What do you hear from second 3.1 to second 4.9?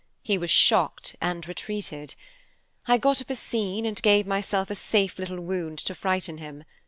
up a scene, and gave myself a